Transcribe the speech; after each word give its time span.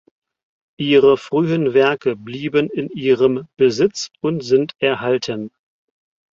Ihre 0.79 1.15
frühen 1.15 1.75
Werke 1.75 2.15
blieben 2.15 2.71
in 2.71 2.89
ihrem 2.89 3.47
Besitz 3.55 4.09
und 4.19 4.43
sind 4.43 4.73
erhalten. 4.79 5.51